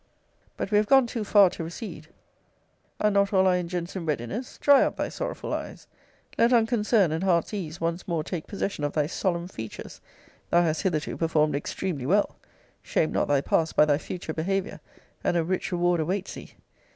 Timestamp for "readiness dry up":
4.07-4.97